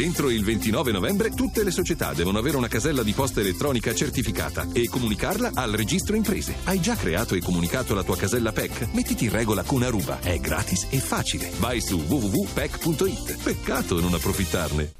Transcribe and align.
Entro 0.00 0.30
il 0.30 0.42
29 0.42 0.92
novembre 0.92 1.28
tutte 1.28 1.62
le 1.62 1.70
società 1.70 2.14
devono 2.14 2.38
avere 2.38 2.56
una 2.56 2.68
casella 2.68 3.02
di 3.02 3.12
posta 3.12 3.40
elettronica 3.40 3.92
certificata 3.94 4.66
e 4.72 4.88
comunicarla 4.88 5.50
al 5.52 5.72
registro 5.72 6.16
imprese. 6.16 6.54
Hai 6.64 6.80
già 6.80 6.96
creato 6.96 7.34
e 7.34 7.42
comunicato 7.42 7.94
la 7.94 8.02
tua 8.02 8.16
casella 8.16 8.50
PEC? 8.50 8.94
Mettiti 8.94 9.24
in 9.24 9.30
regola 9.30 9.62
con 9.62 9.82
Aruba. 9.82 10.20
È 10.20 10.38
gratis 10.38 10.86
e 10.88 11.00
facile. 11.00 11.50
Vai 11.58 11.82
su 11.82 11.98
www.pec.it. 11.98 13.42
Peccato 13.42 14.00
non 14.00 14.14
approfittarne. 14.14 14.92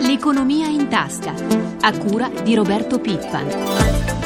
L'economia 0.00 0.66
in 0.66 0.86
tasca. 0.86 1.32
A 1.80 1.96
cura 1.96 2.28
di 2.42 2.54
Roberto 2.54 3.00
Pippan. 3.00 4.17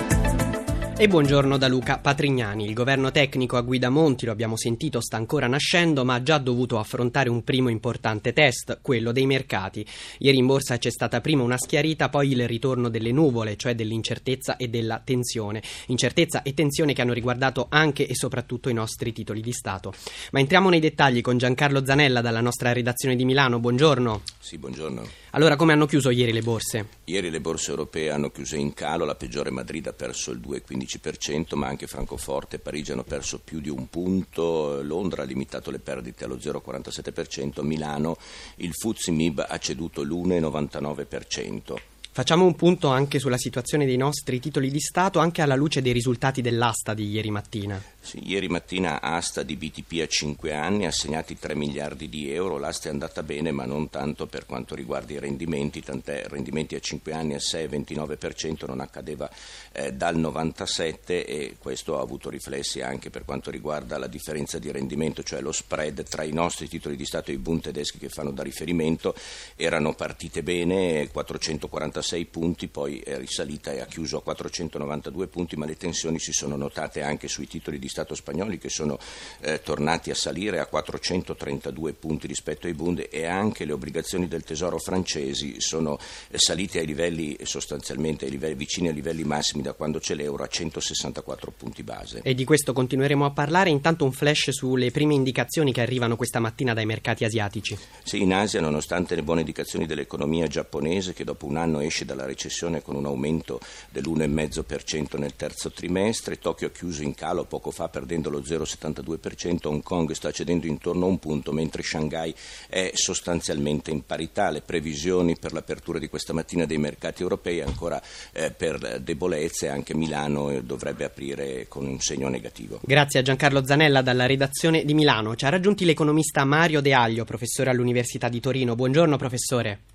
E 0.94 1.08
buongiorno 1.08 1.56
da 1.56 1.68
Luca 1.68 1.98
Patrignani. 1.98 2.64
Il 2.64 2.74
governo 2.74 3.10
tecnico 3.10 3.56
a 3.56 3.62
guida 3.62 3.88
Monti, 3.88 4.26
lo 4.26 4.30
abbiamo 4.30 4.56
sentito, 4.56 5.00
sta 5.00 5.16
ancora 5.16 5.48
nascendo, 5.48 6.04
ma 6.04 6.14
ha 6.14 6.22
già 6.22 6.38
dovuto 6.38 6.78
affrontare 6.78 7.30
un 7.30 7.42
primo 7.42 7.70
importante 7.70 8.32
test, 8.32 8.78
quello 8.82 9.10
dei 9.10 9.26
mercati. 9.26 9.84
Ieri 10.18 10.36
in 10.36 10.46
borsa 10.46 10.76
c'è 10.76 10.90
stata 10.90 11.20
prima 11.20 11.42
una 11.42 11.56
schiarita, 11.56 12.08
poi 12.08 12.30
il 12.30 12.46
ritorno 12.46 12.88
delle 12.88 13.10
nuvole, 13.10 13.56
cioè 13.56 13.74
dell'incertezza 13.74 14.56
e 14.56 14.68
della 14.68 15.00
tensione. 15.02 15.62
Incertezza 15.86 16.42
e 16.42 16.54
tensione 16.54 16.92
che 16.92 17.00
hanno 17.00 17.14
riguardato 17.14 17.66
anche 17.70 18.06
e 18.06 18.14
soprattutto 18.14 18.68
i 18.68 18.74
nostri 18.74 19.12
titoli 19.12 19.40
di 19.40 19.52
Stato. 19.52 19.94
Ma 20.30 20.40
entriamo 20.40 20.68
nei 20.68 20.80
dettagli 20.80 21.20
con 21.20 21.38
Giancarlo 21.38 21.84
Zanella 21.84 22.20
dalla 22.20 22.42
nostra 22.42 22.72
redazione 22.72 23.16
di 23.16 23.24
Milano. 23.24 23.58
Buongiorno. 23.58 24.22
Sì, 24.38 24.58
buongiorno. 24.58 25.08
Allora, 25.30 25.56
come 25.56 25.72
hanno 25.72 25.86
chiuso 25.86 26.10
ieri 26.10 26.32
le 26.32 26.42
borse? 26.42 26.88
Ieri 27.04 27.30
le 27.30 27.40
borse 27.40 27.70
europee 27.70 28.10
hanno 28.10 28.30
chiuso 28.30 28.54
in 28.54 28.74
calo, 28.74 29.06
la 29.06 29.14
peggiore 29.14 29.50
Madrid 29.50 29.86
ha 29.86 29.94
perso 29.94 30.30
il 30.30 30.40
2,15%. 30.40 30.81
15%, 30.82 31.56
ma 31.56 31.68
anche 31.68 31.86
Francoforte 31.86 32.56
e 32.56 32.58
Parigi 32.58 32.92
hanno 32.92 33.04
perso 33.04 33.38
più 33.38 33.60
di 33.60 33.68
un 33.68 33.88
punto, 33.88 34.82
Londra 34.82 35.22
ha 35.22 35.26
limitato 35.26 35.70
le 35.70 35.78
perdite 35.78 36.24
allo 36.24 36.36
0,47%, 36.36 37.62
Milano 37.62 38.16
il 38.56 38.72
Fuzzi 38.74 39.10
Mib 39.10 39.44
ha 39.46 39.58
ceduto 39.58 40.02
l'1,99%. 40.02 41.74
Facciamo 42.14 42.44
un 42.44 42.54
punto 42.54 42.88
anche 42.88 43.18
sulla 43.18 43.38
situazione 43.38 43.86
dei 43.86 43.96
nostri 43.96 44.38
titoli 44.38 44.70
di 44.70 44.80
Stato, 44.80 45.18
anche 45.18 45.40
alla 45.40 45.54
luce 45.54 45.80
dei 45.80 45.92
risultati 45.92 46.42
dell'asta 46.42 46.92
di 46.92 47.08
ieri 47.08 47.30
mattina. 47.30 47.82
Sì, 48.04 48.20
ieri 48.28 48.48
mattina 48.48 49.00
asta 49.00 49.42
di 49.42 49.56
BTP 49.56 50.00
a 50.02 50.06
5 50.06 50.52
anni, 50.52 50.86
assegnati 50.86 51.38
3 51.38 51.54
miliardi 51.54 52.08
di 52.08 52.30
euro, 52.32 52.58
l'asta 52.58 52.88
è 52.88 52.92
andata 52.92 53.22
bene 53.22 53.52
ma 53.52 53.64
non 53.64 53.88
tanto 53.90 54.26
per 54.26 54.44
quanto 54.44 54.74
riguarda 54.74 55.12
i 55.12 55.18
rendimenti, 55.18 55.82
tant'è 55.82 56.24
rendimenti 56.26 56.74
a 56.74 56.80
5 56.80 57.12
anni 57.12 57.34
a 57.34 57.38
6,29% 57.38 58.66
non 58.66 58.80
accadeva 58.80 59.30
eh, 59.72 59.92
dal 59.92 60.16
97 60.16 61.24
e 61.24 61.56
questo 61.58 61.98
ha 61.98 62.02
avuto 62.02 62.28
riflessi 62.28 62.80
anche 62.80 63.08
per 63.08 63.24
quanto 63.24 63.50
riguarda 63.50 63.98
la 63.98 64.08
differenza 64.08 64.58
di 64.58 64.70
rendimento, 64.72 65.22
cioè 65.22 65.40
lo 65.40 65.52
spread 65.52 66.02
tra 66.02 66.24
i 66.24 66.32
nostri 66.32 66.68
titoli 66.68 66.96
di 66.96 67.04
Stato 67.06 67.30
e 67.30 67.34
i 67.34 67.38
Bund 67.38 67.62
tedeschi 67.62 67.98
che 67.98 68.08
fanno 68.08 68.32
da 68.32 68.42
riferimento, 68.42 69.14
erano 69.56 69.94
partite 69.94 70.42
bene, 70.42 71.08
446 71.08 72.02
96 72.02 72.26
punti, 72.26 72.68
poi 72.68 72.98
è 72.98 73.16
risalita 73.16 73.72
e 73.72 73.80
ha 73.80 73.86
chiuso 73.86 74.18
a 74.18 74.22
492 74.22 75.26
punti, 75.28 75.56
ma 75.56 75.66
le 75.66 75.76
tensioni 75.76 76.18
si 76.18 76.32
sono 76.32 76.56
notate 76.56 77.02
anche 77.02 77.28
sui 77.28 77.46
titoli 77.46 77.78
di 77.78 77.88
Stato 77.92 78.14
spagnoli 78.14 78.56
che 78.56 78.70
sono 78.70 78.98
eh, 79.40 79.60
tornati 79.60 80.10
a 80.10 80.14
salire 80.14 80.60
a 80.60 80.66
432 80.66 81.92
punti 81.92 82.26
rispetto 82.26 82.66
ai 82.66 82.72
Bund 82.72 83.06
e 83.10 83.26
anche 83.26 83.66
le 83.66 83.72
obbligazioni 83.74 84.28
del 84.28 84.44
Tesoro 84.44 84.78
francesi 84.78 85.60
sono 85.60 85.98
eh, 86.30 86.38
salite 86.38 86.78
ai 86.78 86.86
livelli 86.86 87.36
sostanzialmente 87.42 88.24
ai 88.24 88.30
livelli, 88.30 88.54
vicini 88.54 88.88
ai 88.88 88.94
livelli 88.94 89.24
massimi 89.24 89.62
da 89.62 89.74
quando 89.74 89.98
c'è 89.98 90.14
l'euro 90.14 90.42
a 90.42 90.46
164 90.46 91.52
punti 91.54 91.82
base. 91.82 92.20
E 92.22 92.34
di 92.34 92.44
questo 92.44 92.72
continueremo 92.72 93.26
a 93.26 93.30
parlare. 93.30 93.68
Intanto 93.68 94.04
un 94.04 94.12
flash 94.12 94.48
sulle 94.50 94.90
prime 94.90 95.12
indicazioni 95.12 95.70
che 95.70 95.82
arrivano 95.82 96.16
questa 96.16 96.40
mattina 96.40 96.72
dai 96.72 96.86
mercati 96.86 97.24
asiatici. 97.24 97.76
Sì, 98.02 98.22
in 98.22 98.32
Asia, 98.32 98.62
nonostante 98.62 99.14
le 99.14 99.22
buone 99.22 99.40
indicazioni 99.40 99.84
dell'economia 99.84 100.46
giapponese 100.46 101.12
che 101.12 101.24
dopo 101.24 101.44
un 101.44 101.58
anno 101.58 101.80
esce 101.80 102.06
dalla 102.06 102.24
recessione 102.24 102.80
con 102.80 102.96
un 102.96 103.04
aumento 103.04 103.60
dell'1,5% 103.90 105.18
nel 105.18 105.36
terzo 105.36 105.70
trimestre, 105.70 106.38
Tokyo 106.38 106.68
ha 106.68 106.70
chiuso 106.70 107.02
in 107.02 107.14
calo 107.14 107.44
poco 107.44 107.70
fa 107.70 107.81
perdendo 107.88 108.30
lo 108.30 108.40
0,72%, 108.40 109.68
Hong 109.68 109.82
Kong 109.82 110.10
sta 110.12 110.30
cedendo 110.30 110.66
intorno 110.66 111.06
a 111.06 111.08
un 111.08 111.18
punto, 111.18 111.52
mentre 111.52 111.82
Shanghai 111.82 112.34
è 112.68 112.90
sostanzialmente 112.94 113.90
in 113.90 114.04
parità. 114.04 114.50
Le 114.50 114.62
previsioni 114.62 115.36
per 115.38 115.52
l'apertura 115.52 115.98
di 115.98 116.08
questa 116.08 116.32
mattina 116.32 116.64
dei 116.64 116.78
mercati 116.78 117.22
europei 117.22 117.60
ancora 117.60 118.00
eh, 118.32 118.50
per 118.50 119.00
debolezze, 119.00 119.68
anche 119.68 119.94
Milano 119.94 120.50
eh, 120.50 120.62
dovrebbe 120.62 121.04
aprire 121.04 121.66
con 121.68 121.86
un 121.86 122.00
segno 122.00 122.28
negativo. 122.28 122.80
Grazie 122.82 123.20
a 123.20 123.22
Giancarlo 123.22 123.64
Zanella 123.64 124.02
dalla 124.02 124.26
redazione 124.26 124.84
di 124.84 124.94
Milano. 124.94 125.36
Ci 125.36 125.44
ha 125.44 125.48
raggiunti 125.48 125.84
l'economista 125.84 126.44
Mario 126.44 126.80
De 126.80 126.92
Aglio, 126.92 127.24
professore 127.24 127.70
all'Università 127.70 128.28
di 128.28 128.40
Torino. 128.40 128.74
Buongiorno 128.74 129.16
professore. 129.16 129.91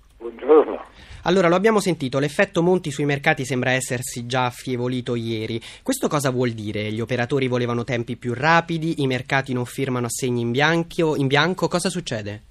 Allora, 1.24 1.48
lo 1.48 1.56
abbiamo 1.56 1.80
sentito, 1.80 2.18
l'effetto 2.18 2.62
Monti 2.62 2.90
sui 2.90 3.04
mercati 3.04 3.44
sembra 3.44 3.70
essersi 3.70 4.26
già 4.26 4.46
affievolito 4.46 5.14
ieri. 5.16 5.60
Questo 5.82 6.08
cosa 6.08 6.30
vuol 6.30 6.50
dire? 6.50 6.90
Gli 6.92 7.00
operatori 7.00 7.48
volevano 7.48 7.84
tempi 7.84 8.16
più 8.16 8.34
rapidi, 8.34 9.02
i 9.02 9.06
mercati 9.06 9.52
non 9.52 9.64
firmano 9.64 10.06
assegni 10.06 10.40
in 10.40 10.52
bianco, 10.52 11.16
in 11.16 11.26
bianco. 11.26 11.66
cosa 11.68 11.88
succede? 11.88 12.42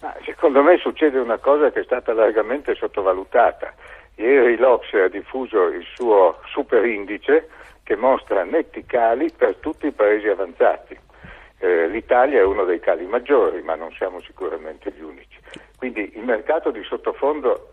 Ma 0.00 0.14
secondo 0.24 0.62
me 0.62 0.78
succede 0.78 1.18
una 1.18 1.38
cosa 1.38 1.70
che 1.70 1.80
è 1.80 1.84
stata 1.84 2.12
largamente 2.12 2.74
sottovalutata. 2.74 3.72
Ieri 4.16 4.56
l'Ox 4.56 4.92
ha 4.94 5.08
diffuso 5.08 5.68
il 5.68 5.84
suo 5.94 6.40
super 6.46 6.84
indice 6.84 7.48
che 7.82 7.96
mostra 7.96 8.42
netti 8.42 8.84
cali 8.84 9.30
per 9.36 9.56
tutti 9.56 9.86
i 9.86 9.92
paesi 9.92 10.28
avanzati. 10.28 10.98
Eh, 11.58 11.88
L'Italia 11.88 12.40
è 12.40 12.44
uno 12.44 12.64
dei 12.64 12.80
cali 12.80 13.06
maggiori, 13.06 13.62
ma 13.62 13.74
non 13.74 13.92
siamo 13.92 14.20
sicuramente 14.20 14.92
gli 14.96 15.02
unici. 15.02 15.38
Quindi 15.76 16.12
il 16.14 16.24
mercato 16.24 16.70
di 16.70 16.82
sottofondo 16.84 17.72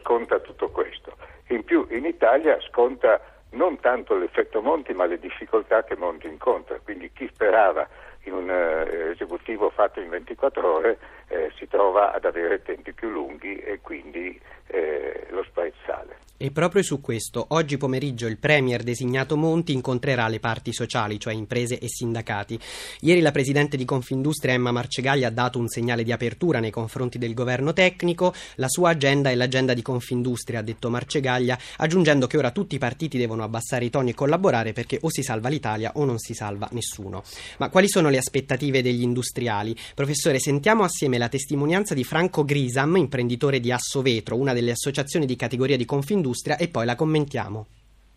sconta 0.00 0.38
tutto 0.40 0.68
questo. 0.70 1.16
In 1.48 1.64
più 1.64 1.86
in 1.90 2.04
Italia 2.04 2.58
sconta 2.60 3.20
non 3.50 3.80
tanto 3.80 4.16
l'effetto 4.16 4.60
Monti 4.60 4.92
ma 4.92 5.06
le 5.06 5.18
difficoltà 5.18 5.82
che 5.84 5.96
Monti 5.96 6.28
incontra, 6.28 6.78
quindi 6.82 7.10
chi 7.12 7.28
sperava 7.32 7.88
in 8.24 8.34
un 8.34 8.48
uh, 8.48 9.10
esecutivo 9.10 9.70
fatto 9.70 10.00
in 10.00 10.10
24 10.10 10.74
ore 10.74 10.98
eh, 11.30 11.52
si 11.56 11.66
trova 11.68 12.12
ad 12.12 12.24
avere 12.24 12.62
tempi 12.62 12.92
più 12.92 13.08
lunghi 13.08 13.56
e 13.56 13.80
quindi 13.80 14.38
eh, 14.66 15.26
lo 15.30 15.44
spread 15.44 15.72
sale. 15.86 16.18
E 16.42 16.50
proprio 16.52 16.82
su 16.82 17.02
questo, 17.02 17.44
oggi 17.50 17.76
pomeriggio 17.76 18.26
il 18.26 18.38
Premier 18.38 18.82
designato 18.82 19.36
Monti 19.36 19.74
incontrerà 19.74 20.26
le 20.26 20.40
parti 20.40 20.72
sociali, 20.72 21.20
cioè 21.20 21.34
imprese 21.34 21.78
e 21.78 21.86
sindacati. 21.86 22.58
Ieri 23.00 23.20
la 23.20 23.30
Presidente 23.30 23.76
di 23.76 23.84
Confindustria 23.84 24.54
Emma 24.54 24.72
Marcegaglia 24.72 25.28
ha 25.28 25.30
dato 25.30 25.58
un 25.58 25.68
segnale 25.68 26.02
di 26.02 26.12
apertura 26.12 26.58
nei 26.58 26.70
confronti 26.70 27.18
del 27.18 27.34
governo 27.34 27.74
tecnico. 27.74 28.32
La 28.54 28.68
sua 28.68 28.88
agenda 28.88 29.28
è 29.28 29.34
l'agenda 29.34 29.74
di 29.74 29.82
Confindustria, 29.82 30.60
ha 30.60 30.62
detto 30.62 30.88
Marcegaglia, 30.88 31.58
aggiungendo 31.76 32.26
che 32.26 32.38
ora 32.38 32.52
tutti 32.52 32.76
i 32.76 32.78
partiti 32.78 33.18
devono 33.18 33.42
abbassare 33.42 33.84
i 33.84 33.90
toni 33.90 34.08
e 34.08 34.14
collaborare 34.14 34.72
perché 34.72 34.98
o 35.02 35.10
si 35.10 35.22
salva 35.22 35.50
l'Italia 35.50 35.92
o 35.96 36.06
non 36.06 36.16
si 36.16 36.32
salva 36.32 36.68
nessuno. 36.70 37.22
Ma 37.58 37.68
quali 37.68 37.86
sono 37.90 38.08
le 38.08 38.16
aspettative 38.16 38.80
degli 38.80 39.02
industriali? 39.02 39.76
Professore, 39.94 40.38
sentiamo 40.38 40.84
assieme 40.84 41.18
la 41.20 41.28
testimonianza 41.28 41.92
di 41.92 42.02
Franco 42.02 42.46
Grisam, 42.46 42.96
imprenditore 42.96 43.60
di 43.60 43.70
Assovetro, 43.70 44.38
una 44.38 44.54
delle 44.54 44.70
associazioni 44.70 45.26
di 45.26 45.36
categoria 45.36 45.76
di 45.76 45.84
Confindustria 45.84 46.28
industria 46.30 46.56
e 46.56 46.68
poi 46.68 46.86
la 46.86 46.94
commentiamo. 46.94 47.66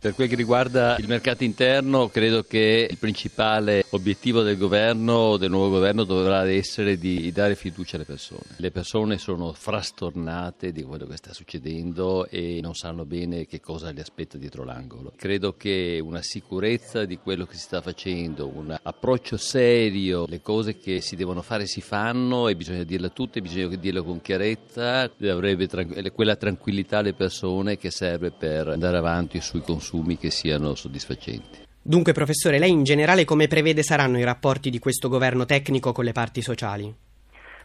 Per 0.04 0.16
quel 0.16 0.28
che 0.28 0.36
riguarda 0.36 0.98
il 1.00 1.08
mercato 1.08 1.46
interno, 1.46 2.10
credo 2.10 2.44
che 2.44 2.90
il 2.92 2.98
principale 2.98 3.86
obiettivo 3.92 4.42
del 4.42 4.58
governo, 4.58 5.38
del 5.38 5.50
nuovo 5.50 5.70
governo, 5.70 6.04
dovrà 6.04 6.46
essere 6.52 6.98
di 6.98 7.32
dare 7.32 7.56
fiducia 7.56 7.96
alle 7.96 8.04
persone. 8.04 8.42
Le 8.58 8.70
persone 8.70 9.18
sono 9.18 9.54
frastornate 9.54 10.74
di 10.74 10.84
quello 10.84 11.06
che 11.06 11.16
sta 11.16 11.32
succedendo 11.32 12.28
e 12.28 12.60
non 12.62 12.76
sanno 12.76 13.06
bene 13.06 13.46
che 13.46 13.62
cosa 13.62 13.92
li 13.92 14.02
aspetta 14.02 14.38
dietro 14.38 14.66
l'angolo. 14.66 15.14
Credo 15.16 15.56
che 15.56 16.02
una 16.04 16.22
sicurezza 16.22 17.06
di 17.06 17.18
quello 17.18 17.46
che 17.46 17.56
si 17.56 17.62
sta 17.62 17.80
facendo, 17.80 18.52
un 18.54 18.78
approccio 18.84 19.38
serio, 19.38 20.26
le 20.28 20.42
cose 20.42 20.76
che 20.76 21.00
si 21.00 21.16
devono 21.16 21.42
fare 21.42 21.66
si 21.66 21.80
fanno 21.80 22.50
e 22.50 22.58
bisogna 22.58 22.84
dirle 22.84 23.14
tutte, 23.14 23.40
bisogna 23.40 23.74
dirle 23.78 24.02
con 24.02 24.20
chiarezza, 24.20 25.10
avrebbe 25.22 25.70
quella 26.12 26.36
tranquillità 26.36 26.98
alle 26.98 27.14
persone 27.14 27.78
che 27.78 27.90
serve 27.90 28.32
per 28.32 28.68
andare 28.68 28.98
avanti 28.98 29.40
sui 29.40 29.62
consumi 29.62 29.92
consumi 29.94 30.18
che 30.18 30.32
siano 30.32 30.74
soddisfacenti. 30.74 31.62
Dunque, 31.80 32.14
professore, 32.14 32.58
lei 32.58 32.72
in 32.72 32.84
generale 32.84 33.26
come 33.26 33.48
prevede 33.48 33.84
saranno 33.84 34.18
i 34.18 34.24
rapporti 34.24 34.72
di 34.72 34.80
questo 34.80 35.08
governo 35.08 35.46
tecnico 35.46 35.92
con 35.92 36.04
le 36.04 36.14
parti 36.14 36.42
sociali? 36.42 36.92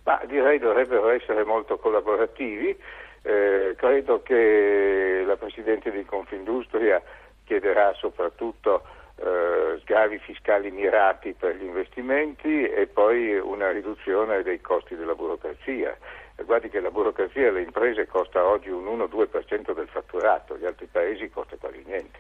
Ma 0.05 0.21
direi 0.27 0.59
dovrebbero 0.59 1.09
essere 1.09 1.45
molto 1.45 1.79
collaborativi. 1.79 2.77
Eh, 3.23 3.75
credo 3.77 4.23
che 4.23 5.23
la 5.27 5.37
Presidente 5.37 5.91
di 5.91 6.05
Confindustria 6.05 7.01
chiederà 7.45 7.95
soprattutto 7.95 8.83
eh, 9.17 9.79
sgravi 9.83 10.19
fiscali 10.19 10.71
mirati 10.71 11.35
per 11.39 11.57
gli 11.57 11.65
investimenti 11.65 12.65
e 12.65 12.87
poi 12.87 13.39
una 13.39 13.71
riduzione 13.71 14.43
dei 14.43 14.61
costi 14.61 14.97
della 14.97 15.15
burocrazia. 15.15 15.97
Guardi 16.45 16.69
che 16.69 16.81
la 16.81 16.91
burocrazia 16.91 17.49
alle 17.49 17.63
imprese 17.63 18.07
costa 18.07 18.45
oggi 18.45 18.69
un 18.69 18.85
1-2% 18.85 19.75
del 19.75 19.89
fatturato, 19.89 20.57
gli 20.57 20.65
altri 20.65 20.87
paesi 20.87 21.29
costa 21.31 21.57
quasi 21.59 21.83
niente, 21.85 22.18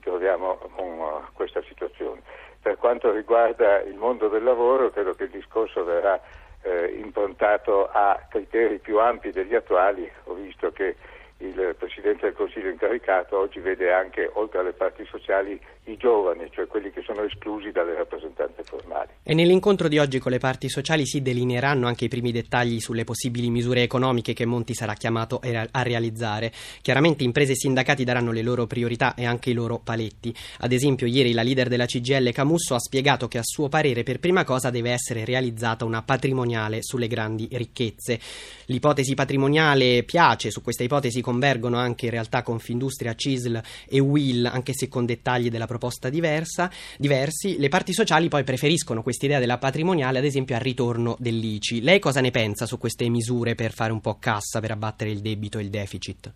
troviamo 0.00 0.56
con 0.74 0.98
uh, 0.98 1.22
questa 1.32 1.62
situazione. 1.62 2.22
Per 2.60 2.76
quanto 2.76 3.10
riguarda 3.12 3.80
il 3.80 3.94
mondo 3.94 4.28
del 4.28 4.42
lavoro, 4.42 4.90
credo 4.90 5.14
che 5.14 5.24
il 5.24 5.30
discorso 5.30 5.84
verrà 5.84 6.16
eh, 6.16 6.40
eh, 6.62 6.86
improntato 6.96 7.88
a 7.90 8.26
criteri 8.28 8.78
più 8.78 8.98
ampi 8.98 9.30
degli 9.30 9.54
attuali. 9.54 10.10
Ho 10.24 10.34
visto 10.34 10.70
che 10.72 10.96
il 11.38 11.74
Presidente 11.78 12.26
del 12.26 12.34
Consiglio 12.34 12.68
incaricato 12.68 13.38
oggi 13.38 13.60
vede 13.60 13.92
anche, 13.92 14.28
oltre 14.34 14.58
alle 14.58 14.72
parti 14.72 15.06
sociali, 15.06 15.58
i 15.90 15.96
giovani, 15.96 16.48
cioè 16.50 16.66
quelli 16.66 16.90
che 16.90 17.02
sono 17.02 17.22
esclusi 17.22 17.70
dalle 17.72 17.94
rappresentanze 17.94 18.62
formali. 18.62 19.08
E 19.22 19.34
nell'incontro 19.34 19.88
di 19.88 19.98
oggi 19.98 20.18
con 20.18 20.30
le 20.30 20.38
parti 20.38 20.68
sociali 20.68 21.06
si 21.06 21.20
delineeranno 21.20 21.86
anche 21.86 22.04
i 22.04 22.08
primi 22.08 22.32
dettagli 22.32 22.80
sulle 22.80 23.04
possibili 23.04 23.50
misure 23.50 23.82
economiche 23.82 24.32
che 24.32 24.46
Monti 24.46 24.74
sarà 24.74 24.94
chiamato 24.94 25.40
a 25.70 25.82
realizzare. 25.82 26.52
Chiaramente 26.80 27.24
imprese 27.24 27.52
e 27.52 27.56
sindacati 27.56 28.04
daranno 28.04 28.32
le 28.32 28.42
loro 28.42 28.66
priorità 28.66 29.14
e 29.14 29.26
anche 29.26 29.50
i 29.50 29.52
loro 29.52 29.80
paletti. 29.82 30.34
Ad 30.60 30.72
esempio, 30.72 31.06
ieri 31.06 31.32
la 31.32 31.42
leader 31.42 31.68
della 31.68 31.86
CGL 31.86 32.32
Camusso 32.32 32.74
ha 32.74 32.80
spiegato 32.80 33.28
che 33.28 33.38
a 33.38 33.44
suo 33.44 33.68
parere 33.68 34.02
per 34.02 34.20
prima 34.20 34.44
cosa 34.44 34.70
deve 34.70 34.90
essere 34.90 35.24
realizzata 35.24 35.84
una 35.84 36.02
patrimoniale 36.02 36.82
sulle 36.82 37.08
grandi 37.08 37.48
ricchezze. 37.52 38.18
L'ipotesi 38.66 39.14
patrimoniale 39.14 40.04
piace, 40.04 40.50
su 40.50 40.62
questa 40.62 40.84
ipotesi 40.84 41.20
convergono 41.20 41.76
anche 41.76 42.06
in 42.06 42.12
realtà 42.12 42.42
Confindustria, 42.42 43.14
CISL 43.14 43.60
e 43.88 43.98
Will, 43.98 44.44
anche 44.46 44.72
se 44.72 44.88
con 44.88 45.04
dettagli 45.04 45.50
della 45.50 45.66
proposta 45.66 45.79
diversa, 46.10 46.70
diversi. 46.98 47.58
Le 47.58 47.68
parti 47.68 47.92
sociali 47.92 48.28
poi 48.28 48.44
preferiscono 48.44 49.02
quest'idea 49.02 49.38
della 49.38 49.58
patrimoniale, 49.58 50.18
ad 50.18 50.24
esempio, 50.24 50.54
al 50.54 50.60
ritorno 50.60 51.16
dell'ICI. 51.18 51.82
Lei 51.82 51.98
cosa 51.98 52.20
ne 52.20 52.30
pensa 52.30 52.66
su 52.66 52.78
queste 52.78 53.08
misure 53.08 53.54
per 53.54 53.72
fare 53.72 53.92
un 53.92 54.00
po' 54.00 54.18
cassa, 54.20 54.60
per 54.60 54.72
abbattere 54.72 55.10
il 55.10 55.20
debito 55.20 55.58
e 55.58 55.62
il 55.62 55.70
deficit? 55.70 56.32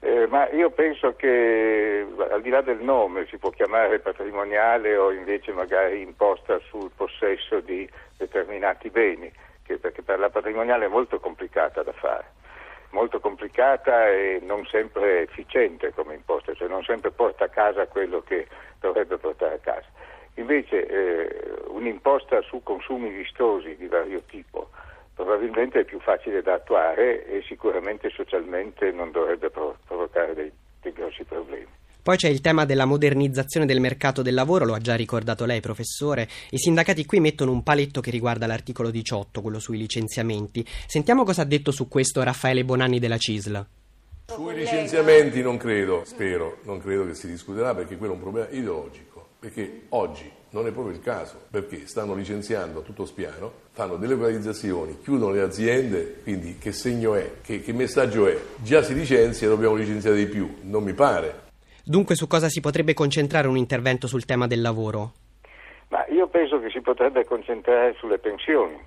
Eh, 0.00 0.26
ma 0.26 0.48
io 0.50 0.70
penso 0.70 1.14
che 1.14 2.04
al 2.30 2.42
di 2.42 2.50
là 2.50 2.60
del 2.60 2.80
nome 2.80 3.26
si 3.30 3.38
può 3.38 3.50
chiamare 3.50 4.00
patrimoniale 4.00 4.96
o 4.96 5.12
invece 5.12 5.52
magari 5.52 6.00
imposta 6.00 6.58
sul 6.68 6.90
possesso 6.96 7.60
di 7.60 7.88
determinati 8.16 8.90
beni, 8.90 9.30
che, 9.62 9.78
perché 9.78 10.02
per 10.02 10.18
la 10.18 10.30
patrimoniale 10.30 10.86
è 10.86 10.88
molto 10.88 11.20
complicata 11.20 11.82
da 11.82 11.92
fare 11.92 12.40
molto 12.92 13.20
complicata 13.20 14.08
e 14.08 14.40
non 14.42 14.64
sempre 14.66 15.22
efficiente 15.22 15.92
come 15.92 16.14
imposta, 16.14 16.54
cioè 16.54 16.68
non 16.68 16.82
sempre 16.84 17.10
porta 17.10 17.44
a 17.44 17.48
casa 17.48 17.86
quello 17.86 18.22
che 18.22 18.46
dovrebbe 18.80 19.18
portare 19.18 19.54
a 19.54 19.58
casa. 19.58 19.88
Invece 20.36 20.86
eh, 20.86 21.54
un'imposta 21.66 22.40
su 22.42 22.62
consumi 22.62 23.10
vistosi 23.10 23.76
di 23.76 23.86
vario 23.86 24.22
tipo 24.22 24.70
probabilmente 25.14 25.80
è 25.80 25.84
più 25.84 26.00
facile 26.00 26.42
da 26.42 26.54
attuare 26.54 27.26
e 27.26 27.42
sicuramente 27.42 28.10
socialmente 28.10 28.90
non 28.92 29.10
dovrebbe 29.10 29.50
provocare 29.50 30.34
dei, 30.34 30.52
dei 30.80 30.92
grossi 30.92 31.24
problemi. 31.24 31.68
Poi 32.02 32.16
c'è 32.16 32.28
il 32.28 32.40
tema 32.40 32.64
della 32.64 32.84
modernizzazione 32.84 33.64
del 33.64 33.78
mercato 33.78 34.22
del 34.22 34.34
lavoro, 34.34 34.64
lo 34.64 34.74
ha 34.74 34.80
già 34.80 34.96
ricordato 34.96 35.44
lei, 35.44 35.60
professore. 35.60 36.28
I 36.50 36.58
sindacati 36.58 37.06
qui 37.06 37.20
mettono 37.20 37.52
un 37.52 37.62
paletto 37.62 38.00
che 38.00 38.10
riguarda 38.10 38.48
l'articolo 38.48 38.90
18, 38.90 39.40
quello 39.40 39.60
sui 39.60 39.78
licenziamenti. 39.78 40.66
Sentiamo 40.88 41.22
cosa 41.22 41.42
ha 41.42 41.44
detto 41.44 41.70
su 41.70 41.86
questo 41.86 42.20
Raffaele 42.24 42.64
Bonanni 42.64 42.98
della 42.98 43.18
CISL. 43.18 43.66
Sui 44.26 44.54
licenziamenti 44.54 45.42
non 45.42 45.56
credo, 45.56 46.02
spero, 46.04 46.58
non 46.64 46.80
credo 46.80 47.06
che 47.06 47.14
si 47.14 47.28
discuterà 47.28 47.72
perché 47.72 47.96
quello 47.96 48.14
è 48.14 48.16
un 48.16 48.22
problema 48.22 48.48
ideologico, 48.50 49.28
perché 49.38 49.82
oggi 49.90 50.28
non 50.50 50.66
è 50.66 50.72
proprio 50.72 50.94
il 50.94 51.00
caso, 51.00 51.40
perché 51.50 51.86
stanno 51.86 52.14
licenziando 52.14 52.80
a 52.80 52.82
tutto 52.82 53.06
spiano, 53.06 53.52
fanno 53.70 53.94
delle 53.94 54.14
delocalizzazioni, 54.16 54.98
chiudono 55.02 55.30
le 55.30 55.40
aziende, 55.40 56.16
quindi 56.24 56.58
che 56.58 56.72
segno 56.72 57.14
è, 57.14 57.34
che, 57.42 57.60
che 57.60 57.72
messaggio 57.72 58.26
è? 58.26 58.36
Già 58.60 58.82
si 58.82 58.92
licenzia, 58.92 59.46
dobbiamo 59.46 59.76
licenziare 59.76 60.16
di 60.16 60.26
più, 60.26 60.52
non 60.62 60.82
mi 60.82 60.94
pare. 60.94 61.41
Dunque 61.84 62.14
su 62.14 62.28
cosa 62.28 62.48
si 62.48 62.60
potrebbe 62.60 62.94
concentrare 62.94 63.48
un 63.48 63.56
intervento 63.56 64.06
sul 64.06 64.24
tema 64.24 64.46
del 64.46 64.60
lavoro? 64.60 65.12
Ma 65.88 66.06
io 66.06 66.28
penso 66.28 66.60
che 66.60 66.70
si 66.70 66.80
potrebbe 66.80 67.24
concentrare 67.24 67.94
sulle 67.98 68.18
pensioni, 68.18 68.78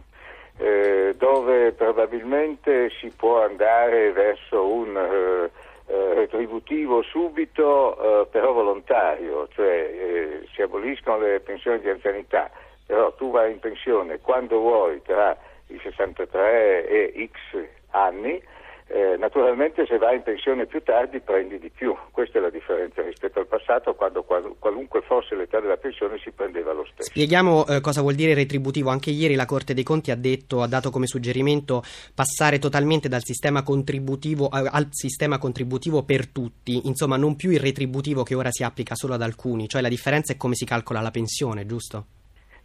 eh, 0.58 1.14
dove 1.18 1.74
probabilmente 1.74 2.90
si 3.00 3.12
può 3.16 3.44
andare 3.44 4.14
verso 4.14 4.66
un 4.66 4.96
eh, 4.96 5.52
eh, 5.92 6.14
retributivo 6.14 7.04
subito, 7.04 8.22
eh, 8.22 8.28
però 8.28 8.54
volontario, 8.54 9.50
cioè 9.54 9.68
eh, 9.68 10.48
si 10.54 10.62
aboliscono 10.62 11.20
le 11.20 11.42
pensioni 11.42 11.82
di 11.82 11.90
anzianità, 11.90 12.50
però 12.86 13.14
tu 13.14 13.30
vai 13.30 13.52
in 13.52 13.60
pensione 13.60 14.20
quando 14.20 14.58
vuoi 14.58 15.02
tra 15.02 15.38
i 15.68 15.80
63 15.84 16.88
e 16.88 17.30
X 17.30 17.68
anni 17.92 18.42
eh, 18.88 19.18
naturalmente 19.18 19.86
se 19.88 19.98
vai 19.98 20.18
in 20.18 20.24
pensione 20.24 20.68
più 20.68 20.84
tardi 20.84 21.20
prendi 21.20 21.58
di 21.58 21.72
più, 21.72 21.96
questa 22.12 22.38
è 22.38 22.42
la 22.42 22.52
differenza 22.52 23.02
rispetto 23.02 23.40
al 23.40 23.48
passato 23.48 23.96
quando 23.96 24.24
qual- 24.24 24.56
qualunque 24.60 25.02
fosse 25.02 25.36
l'età 25.36 25.60
della 25.60 25.78
pensione 25.78 26.20
si 26.20 26.32
prendeva 26.32 26.72
lo 26.72 26.86
stesso. 26.86 27.10
Spieghiamo 27.10 27.66
eh, 27.66 27.82
cosa 27.82 28.02
vuol 28.02 28.14
dire 28.14 28.36
retributivo, 28.36 28.92
anche 28.92 29.10
ieri 29.10 29.34
la 29.34 29.46
Corte 29.46 29.74
dei 29.74 29.84
Conti 29.84 30.12
ha, 30.12 30.16
detto, 30.16 30.62
ha 30.62 30.68
dato 30.68 30.92
come 30.92 31.08
suggerimento 31.08 31.82
passare 32.14 32.60
totalmente 32.60 33.10
dal 33.10 33.24
sistema 33.24 33.64
contributivo 33.64 34.52
eh, 34.52 34.70
al 34.72 34.88
sistema 34.92 35.40
contributivo 35.40 36.04
per 36.04 36.28
tutti, 36.28 36.86
insomma 36.86 37.18
non 37.18 37.36
più 37.36 37.50
il 37.50 37.60
retributivo 37.60 38.22
che 38.22 38.36
ora 38.36 38.52
si 38.52 38.64
applica 38.64 38.94
solo 38.94 39.16
ad 39.16 39.22
alcuni, 39.24 39.68
cioè 39.68 39.82
la 39.82 39.90
differenza 39.90 40.34
è 40.34 40.38
come 40.38 40.54
si 40.54 40.66
calcola 40.66 41.02
la 41.02 41.12
pensione, 41.12 41.66
giusto? 41.66 42.06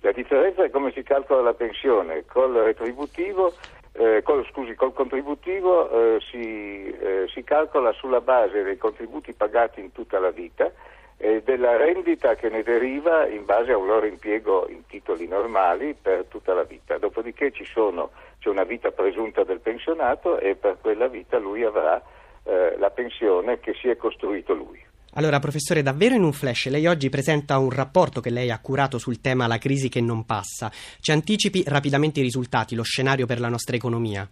La 0.01 0.13
differenza 0.13 0.65
è 0.65 0.71
come 0.71 0.93
si 0.93 1.03
calcola 1.03 1.43
la 1.43 1.55
pensione, 1.55 2.25
col 2.27 2.55
retributivo 2.55 3.53
eh, 3.93 4.23
col, 4.23 4.47
scusi, 4.51 4.75
col 4.75 4.93
contributivo 4.93 5.91
eh, 5.91 6.21
si, 6.31 6.91
eh, 6.91 7.27
si, 7.33 7.43
calcola 7.43 7.93
sulla 7.93 8.21
base 8.21 8.63
dei 8.63 8.77
contributi 8.77 9.33
pagati 9.33 9.81
in 9.81 9.93
tutta 9.93 10.19
la 10.19 10.31
vita 10.31 10.71
e 11.17 11.43
della 11.43 11.77
rendita 11.77 12.35
che 12.35 12.49
ne 12.49 12.63
deriva 12.63 13.27
in 13.27 13.45
base 13.45 13.73
a 13.73 13.77
un 13.77 13.87
loro 13.87 14.07
impiego 14.07 14.67
in 14.69 14.87
titoli 14.87 15.27
normali 15.27 15.95
per 16.01 16.25
tutta 16.29 16.55
la 16.55 16.63
vita. 16.63 16.99
Dopodiché 16.99 17.53
sono, 17.65 18.11
c'è 18.39 18.49
una 18.49 18.65
vita 18.65 18.91
presunta 18.91 19.45
del 19.45 19.61
pensionato 19.61 20.39
e 20.39 20.55
per 20.55 20.79
quella 20.81 21.09
vita 21.09 21.39
lui 21.39 21.63
avrà 21.63 22.01
eh, 22.45 22.77
la 22.79 22.91
pensione 22.91 23.61
che 23.61 23.75
si 23.75 23.89
è 23.89 23.97
costruito 23.97 24.55
lui. 24.55 24.90
Allora, 25.15 25.41
professore, 25.41 25.83
davvero 25.83 26.15
in 26.15 26.23
un 26.23 26.33
flash, 26.33 26.69
lei 26.71 26.87
oggi 26.87 27.09
presenta 27.09 27.59
un 27.59 27.71
rapporto 27.71 28.21
che 28.21 28.31
lei 28.31 28.53
ha 28.53 28.61
curato 28.61 28.97
sul 28.97 29.21
tema 29.21 29.49
La 29.49 29.59
crisi 29.59 29.89
che 29.89 30.01
non 30.01 30.25
passa. 30.25 30.71
Ci 30.71 31.11
anticipi 31.11 31.65
rapidamente 31.67 32.21
i 32.21 32.23
risultati, 32.23 32.77
lo 32.77 32.85
scenario 32.85 33.27
per 33.27 33.41
la 33.41 33.49
nostra 33.49 33.75
economia? 33.75 34.29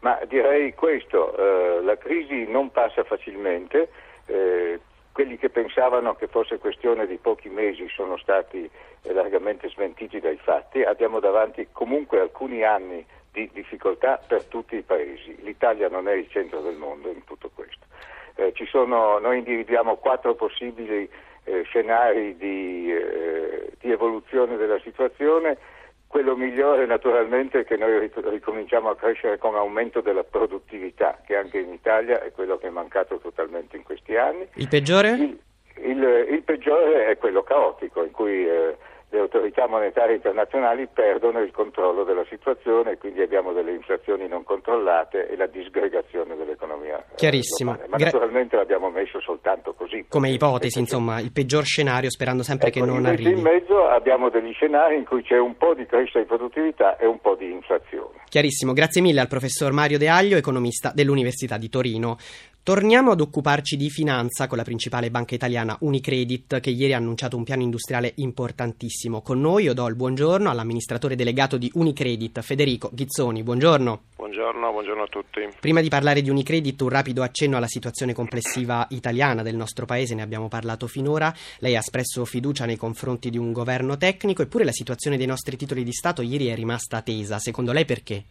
Ma 0.00 0.18
direi 0.26 0.74
questo, 0.74 1.36
eh, 1.36 1.82
la 1.84 1.96
crisi 1.96 2.50
non 2.50 2.72
passa 2.72 3.04
facilmente, 3.04 3.90
eh, 4.26 4.80
quelli 5.12 5.38
che 5.38 5.50
pensavano 5.50 6.16
che 6.16 6.26
fosse 6.26 6.58
questione 6.58 7.06
di 7.06 7.18
pochi 7.18 7.48
mesi 7.48 7.86
sono 7.88 8.16
stati 8.16 8.68
eh, 9.02 9.12
largamente 9.12 9.68
smentiti 9.68 10.18
dai 10.18 10.38
fatti, 10.42 10.82
abbiamo 10.82 11.20
davanti 11.20 11.68
comunque 11.70 12.18
alcuni 12.18 12.64
anni 12.64 13.06
di 13.30 13.48
difficoltà 13.52 14.20
per 14.26 14.42
tutti 14.46 14.74
i 14.74 14.82
paesi. 14.82 15.36
L'Italia 15.42 15.88
non 15.88 16.08
è 16.08 16.14
il 16.14 16.28
centro 16.28 16.60
del 16.60 16.74
mondo 16.74 17.08
in 17.08 17.22
tutto 17.22 17.50
questo. 17.54 17.86
Eh, 18.34 18.52
sono, 18.70 19.18
noi 19.18 19.38
individuiamo 19.38 19.96
quattro 19.96 20.34
possibili 20.34 21.08
eh, 21.44 21.62
scenari 21.64 22.36
di, 22.36 22.92
eh, 22.92 23.72
di, 23.78 23.90
evoluzione 23.90 24.56
della 24.56 24.78
situazione. 24.80 25.58
Quello 26.06 26.36
migliore 26.36 26.84
naturalmente 26.86 27.60
è 27.60 27.64
che 27.64 27.76
noi 27.76 28.10
ricominciamo 28.14 28.90
a 28.90 28.96
crescere 28.96 29.38
con 29.38 29.54
aumento 29.54 30.00
della 30.00 30.24
produttività, 30.24 31.18
che 31.24 31.36
anche 31.36 31.58
in 31.58 31.72
Italia 31.72 32.22
è 32.22 32.32
quello 32.32 32.58
che 32.58 32.66
è 32.66 32.70
mancato 32.70 33.18
totalmente 33.18 33.76
in 33.76 33.82
questi 33.82 34.16
anni. 34.16 34.46
Il 34.54 34.68
peggiore? 34.68 35.10
Il, 35.10 35.38
il, 35.76 36.26
il 36.30 36.42
peggiore 36.42 37.06
è 37.06 37.16
quello 37.16 37.42
caotico, 37.42 38.02
in 38.04 38.10
cui 38.10 38.46
eh, 38.46 38.76
le 39.12 39.18
autorità 39.18 39.66
monetarie 39.68 40.16
internazionali 40.16 40.88
perdono 40.90 41.40
il 41.40 41.50
controllo 41.52 42.02
della 42.02 42.24
situazione 42.30 42.92
e 42.92 42.98
quindi 42.98 43.20
abbiamo 43.20 43.52
delle 43.52 43.72
inflazioni 43.72 44.26
non 44.26 44.42
controllate 44.42 45.28
e 45.28 45.36
la 45.36 45.46
disgregazione 45.46 46.34
dell'economia. 46.34 46.96
Eh, 46.98 47.14
Chiarissimo. 47.16 47.72
Globale. 47.72 47.90
Ma 47.90 47.96
Gra- 47.98 48.06
naturalmente 48.06 48.56
l'abbiamo 48.56 48.88
messo 48.88 49.20
soltanto 49.20 49.74
così. 49.74 50.06
Come 50.08 50.30
ipotesi, 50.30 50.78
insomma, 50.78 51.20
il 51.20 51.30
peggior 51.30 51.64
scenario 51.64 52.08
sperando 52.08 52.42
sempre 52.42 52.68
ecco, 52.68 52.80
che 52.80 52.86
non 52.86 53.04
arrivi. 53.04 53.32
In 53.32 53.42
mezzo 53.42 53.86
abbiamo 53.86 54.30
degli 54.30 54.52
scenari 54.54 54.96
in 54.96 55.04
cui 55.04 55.22
c'è 55.22 55.38
un 55.38 55.58
po' 55.58 55.74
di 55.74 55.84
crescita 55.84 56.18
di 56.18 56.24
produttività 56.24 56.96
e 56.96 57.04
un 57.04 57.20
po' 57.20 57.34
di 57.34 57.50
inflazione. 57.50 58.22
Chiarissimo. 58.30 58.72
Grazie 58.72 59.02
mille 59.02 59.20
al 59.20 59.28
professor 59.28 59.72
Mario 59.72 59.98
De 59.98 60.08
Aglio, 60.08 60.38
economista 60.38 60.90
dell'Università 60.94 61.58
di 61.58 61.68
Torino. 61.68 62.16
Torniamo 62.64 63.10
ad 63.10 63.20
occuparci 63.20 63.76
di 63.76 63.90
finanza 63.90 64.46
con 64.46 64.56
la 64.56 64.62
principale 64.62 65.10
banca 65.10 65.34
italiana 65.34 65.76
Unicredit 65.80 66.60
che 66.60 66.70
ieri 66.70 66.92
ha 66.92 66.96
annunciato 66.96 67.36
un 67.36 67.42
piano 67.42 67.62
industriale 67.62 68.12
importantissimo. 68.18 69.20
Con 69.20 69.40
noi 69.40 69.64
io 69.64 69.74
do 69.74 69.88
il 69.88 69.96
buongiorno 69.96 70.48
all'amministratore 70.48 71.16
delegato 71.16 71.56
di 71.56 71.68
Unicredit 71.74 72.40
Federico 72.40 72.88
Ghizzoni. 72.92 73.42
Buongiorno. 73.42 74.02
Buongiorno, 74.14 74.70
buongiorno 74.70 75.02
a 75.02 75.06
tutti. 75.08 75.40
Prima 75.58 75.80
di 75.80 75.88
parlare 75.88 76.22
di 76.22 76.30
Unicredit 76.30 76.80
un 76.82 76.88
rapido 76.88 77.24
accenno 77.24 77.56
alla 77.56 77.66
situazione 77.66 78.12
complessiva 78.12 78.86
italiana 78.90 79.42
del 79.42 79.56
nostro 79.56 79.84
paese, 79.84 80.14
ne 80.14 80.22
abbiamo 80.22 80.46
parlato 80.46 80.86
finora. 80.86 81.34
Lei 81.58 81.74
ha 81.74 81.80
espresso 81.80 82.24
fiducia 82.24 82.64
nei 82.64 82.76
confronti 82.76 83.28
di 83.28 83.38
un 83.38 83.50
governo 83.50 83.96
tecnico 83.96 84.42
eppure 84.42 84.62
la 84.62 84.70
situazione 84.70 85.16
dei 85.16 85.26
nostri 85.26 85.56
titoli 85.56 85.82
di 85.82 85.92
Stato 85.92 86.22
ieri 86.22 86.46
è 86.46 86.54
rimasta 86.54 87.02
tesa. 87.02 87.40
Secondo 87.40 87.72
lei 87.72 87.84
perché? 87.84 88.22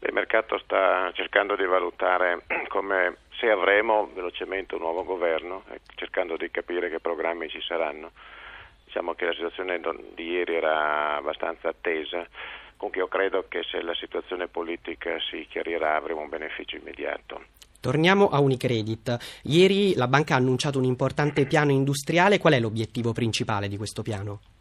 Il 0.00 0.12
mercato 0.12 0.58
sta 0.58 1.10
cercando 1.12 1.56
di 1.56 1.64
valutare 1.64 2.42
come 2.68 3.16
se 3.38 3.50
avremo 3.50 4.10
velocemente 4.14 4.74
un 4.74 4.80
nuovo 4.80 5.04
governo, 5.04 5.64
cercando 5.94 6.36
di 6.36 6.50
capire 6.50 6.88
che 6.88 7.00
programmi 7.00 7.48
ci 7.48 7.60
saranno. 7.60 8.12
Diciamo 8.84 9.14
che 9.14 9.26
la 9.26 9.32
situazione 9.32 9.80
di 10.14 10.30
ieri 10.30 10.54
era 10.54 11.16
abbastanza 11.16 11.68
attesa, 11.68 12.26
Comunque 12.78 13.02
io 13.02 13.08
credo 13.08 13.44
che 13.48 13.62
se 13.68 13.82
la 13.82 13.94
situazione 13.94 14.46
politica 14.46 15.18
si 15.28 15.44
chiarirà 15.50 15.96
avremo 15.96 16.20
un 16.20 16.28
beneficio 16.28 16.76
immediato. 16.76 17.42
Torniamo 17.80 18.28
a 18.28 18.38
Unicredit. 18.38 19.40
Ieri 19.42 19.94
la 19.94 20.06
banca 20.06 20.34
ha 20.34 20.36
annunciato 20.38 20.78
un 20.78 20.84
importante 20.84 21.44
piano 21.44 21.72
industriale. 21.72 22.38
Qual 22.38 22.52
è 22.52 22.60
l'obiettivo 22.60 23.12
principale 23.12 23.66
di 23.66 23.76
questo 23.76 24.02
piano? 24.02 24.57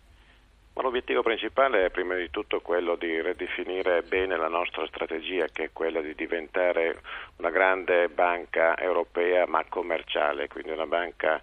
Ma 0.77 0.83
l'obiettivo 0.83 1.23
principale 1.23 1.85
è 1.85 1.89
prima 1.89 2.13
di 2.13 2.29
tutto 2.29 2.61
quello 2.61 2.95
di 2.95 3.19
ridefinire 3.19 4.03
bene 4.03 4.37
la 4.37 4.47
nostra 4.47 4.85
strategia, 4.85 5.47
che 5.51 5.63
è 5.63 5.69
quella 5.73 6.01
di 6.01 6.13
diventare 6.13 7.01
una 7.37 7.49
grande 7.49 8.09
banca 8.09 8.77
europea 8.77 9.47
ma 9.47 9.65
commerciale, 9.67 10.47
quindi 10.47 10.69
una 10.69 10.85
banca 10.85 11.41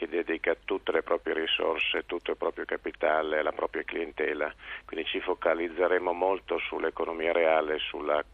che 0.00 0.08
dedica 0.08 0.56
tutte 0.64 0.92
le 0.92 1.02
proprie 1.02 1.34
risorse, 1.34 2.04
tutto 2.06 2.30
il 2.30 2.38
proprio 2.38 2.64
capitale 2.64 3.40
alla 3.40 3.52
propria 3.52 3.82
clientela. 3.82 4.50
Quindi 4.86 5.06
ci 5.06 5.20
focalizzeremo 5.20 6.14
molto 6.14 6.58
sull'economia 6.58 7.32
reale, 7.32 7.76
sulla, 7.78 8.24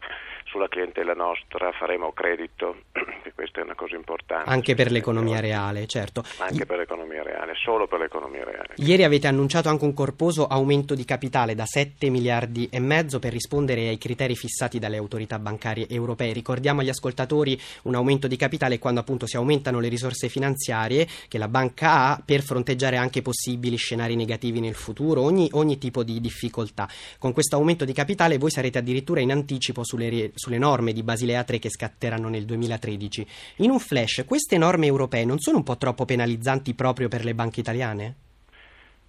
sulla 0.45 0.69
clientela 0.69 1.13
nostra, 1.15 1.73
faremo 1.73 2.13
credito, 2.13 2.83
che 3.25 3.33
questa 3.35 3.63
è 3.63 3.65
una 3.65 3.75
cosa 3.75 3.97
importante. 3.97 4.49
Anche 4.49 4.77
per 4.77 4.93
l'economia 4.93 5.41
reale, 5.41 5.89
certo. 5.89 6.23
Anche 6.39 6.67
per 6.67 6.79
l'economia 6.79 7.25
reale, 7.25 7.55
solo 7.57 7.89
per 7.89 7.99
l'economia 7.99 8.45
reale. 8.45 8.75
Ieri 8.77 9.03
avete 9.03 9.27
annunciato 9.27 9.69
anche 9.69 9.85
un 9.85 9.93
corposo 9.93 10.47
aumento 10.47 10.95
di 10.95 11.05
capitale 11.05 11.57
da 11.57 11.67
7 11.67 12.09
miliardi 12.11 12.69
e 12.71 12.79
mezzo 12.79 13.19
per 13.19 13.33
rispondere 13.33 13.89
ai 13.89 13.99
criteri 13.99 14.37
fissati 14.37 14.79
dalle 14.79 14.99
autorità 14.99 15.41
bancarie 15.41 15.89
europee. 15.89 16.33
Ricordiamo 16.33 16.83
agli 16.83 16.91
ascoltatori 16.91 17.61
un 17.83 17.97
aumento 17.97 18.29
di 18.29 18.37
capitale 18.37 18.79
quando 18.79 19.01
appunto 19.01 19.27
si 19.27 19.35
aumentano 19.35 19.81
le 19.81 19.89
risorse 19.89 20.29
finanziarie 20.29 21.09
che 21.27 21.39
la 21.39 21.49
banca 21.49 21.55
ha 21.59 22.21
per 22.25 22.43
fronteggiare 22.43 22.97
anche 22.97 23.23
possibili 23.23 23.77
scenari 23.77 24.17
negativi 24.17 24.61
nel 24.61 24.75
futuro, 24.75 25.23
ogni, 25.23 25.49
ogni 25.53 25.79
tipo 25.79 26.03
di 26.03 26.21
difficoltà. 26.21 26.89
Con 27.19 27.33
questo 27.33 27.57
aumento 27.57 27.85
di 27.85 27.93
capitale 27.93 28.39
voi 28.39 28.51
sarete 28.51 28.79
addirittura 28.79 29.21
in 29.21 29.31
anticipo 29.31 29.85
sulle, 29.85 30.33
sulle 30.35 30.59
norme 30.59 30.93
di 30.93 31.03
Basilea 31.03 31.45
3 31.45 31.59
che 31.59 31.71
scatteranno 31.71 32.29
nel 32.29 32.45
2013. 32.45 33.27
In 33.57 33.71
un 33.71 33.79
flash, 33.79 34.25
queste 34.27 34.59
norme 34.59 34.87
europee 34.87 35.25
non 35.25 35.39
sono 35.39 35.59
un 35.59 35.65
po' 35.65 35.77
troppo 35.77 36.05
penalizzanti 36.05 36.75
proprio 36.75 37.09
per 37.09 37.25
le 37.25 37.35
banche 37.35 37.61
italiane? 37.61 38.15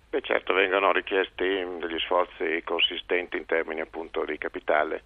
Beh, 0.10 0.22
certo, 0.22 0.54
vengono 0.54 0.94
richiesti 0.94 1.44
degli 1.44 2.00
sforzi 2.00 2.62
consistenti 2.64 3.36
in 3.36 3.46
termini 3.46 3.82
appunto 3.82 4.24
di 4.24 4.38
capitale. 4.38 5.04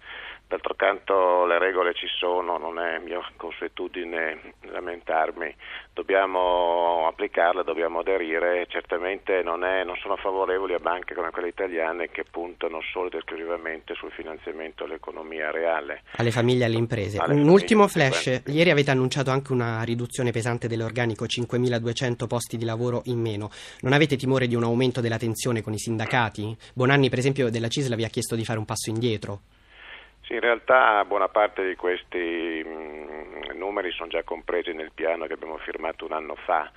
D'altro 0.52 0.74
canto 0.74 1.46
le 1.46 1.58
regole 1.58 1.94
ci 1.94 2.06
sono, 2.08 2.58
non 2.58 2.78
è 2.78 2.98
mia 2.98 3.18
consuetudine 3.38 4.52
lamentarmi, 4.68 5.56
dobbiamo 5.94 7.06
applicarle, 7.08 7.64
dobbiamo 7.64 8.00
aderire, 8.00 8.66
certamente 8.68 9.42
non, 9.42 9.64
è, 9.64 9.82
non, 9.82 9.96
sono 9.96 10.16
favorevoli 10.16 10.74
a 10.74 10.78
banche 10.78 11.14
come 11.14 11.30
quelle 11.30 11.48
italiane 11.48 12.10
che 12.10 12.24
puntano 12.30 12.82
solo 12.92 13.06
ed 13.06 13.14
esclusivamente 13.14 13.94
sul 13.94 14.10
finanziamento 14.10 14.84
all'economia 14.84 15.50
reale. 15.50 16.02
Alle 16.16 16.30
famiglie 16.30 16.64
e 16.64 16.66
alle 16.66 16.76
imprese. 16.76 17.16
Alle 17.16 17.40
Un 17.40 17.48
ultimo 17.48 17.88
flash, 17.88 18.42
ieri 18.48 18.68
avete 18.68 18.90
annunciato 18.90 19.30
anche 19.30 19.52
una 19.52 19.82
riduzione 19.84 20.32
pesante 20.32 20.68
dell'organico, 20.68 21.24
5.200 21.24 22.26
posti 22.26 22.58
di 22.58 22.66
lavoro 22.66 23.00
in 23.06 23.18
meno. 23.18 23.48
Non 23.80 23.94
avete 23.94 24.16
timore 24.16 24.46
di 24.46 24.54
un 24.54 24.64
aumento 24.64 25.00
della 25.00 25.16
tensione 25.16 25.62
con 25.62 25.72
i 25.72 25.78
sindacati? 25.78 26.54
Bonanni 26.74 27.08
per 27.08 27.20
esempio 27.20 27.48
della 27.48 27.68
CISLA 27.68 27.96
vi 27.96 28.04
ha 28.04 28.08
chiesto 28.08 28.36
di 28.36 28.44
fare 28.44 28.58
un 28.58 28.66
passo 28.66 28.90
indietro. 28.90 29.40
Sì, 30.22 30.34
in 30.34 30.40
realtà 30.40 31.04
buona 31.04 31.28
parte 31.28 31.66
di 31.66 31.74
questi 31.74 32.62
mh, 32.64 33.56
numeri 33.56 33.90
sono 33.90 34.08
già 34.08 34.22
compresi 34.22 34.72
nel 34.72 34.92
piano 34.94 35.26
che 35.26 35.32
abbiamo 35.32 35.58
firmato 35.58 36.04
un 36.04 36.12
anno 36.12 36.36
fa 36.36 36.70